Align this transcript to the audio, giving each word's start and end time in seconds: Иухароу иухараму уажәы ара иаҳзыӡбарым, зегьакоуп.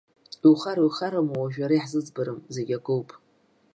Иухароу 0.45 0.85
иухараму 0.85 1.33
уажәы 1.39 1.63
ара 1.65 1.75
иаҳзыӡбарым, 1.77 2.39
зегьакоуп. 2.53 3.09